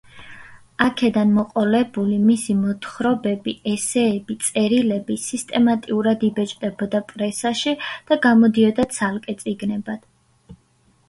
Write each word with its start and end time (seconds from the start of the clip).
აქედან 0.83 1.33
მოყოლებული 1.33 2.15
მისი 2.29 2.55
მოთხრობები, 2.61 3.53
ესეები, 3.73 4.37
წერილები 4.47 5.19
სისტემატურად 5.25 6.25
იბეჭდებოდა 6.29 7.03
პრესაში 7.13 7.75
და 8.11 8.19
გამოდიოდა 8.27 8.87
ცალკე 8.97 9.37
წიგნებად. 9.45 10.11